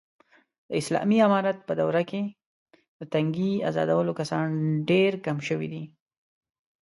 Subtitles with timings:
[0.67, 2.21] د اسالامي امارت په دوره کې،
[2.99, 4.47] د تنگې ازادولو کسان
[4.89, 5.83] ډېر کم شوي دي.